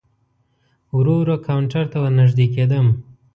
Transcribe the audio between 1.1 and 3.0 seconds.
ورو کاونټر ته ور نږدې کېدم.